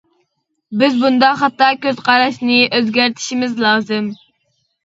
[0.81, 4.09] بىز بۇنداق خاتا كۆز قاراشنى ئۆزگەرتىشىمىز لازىم.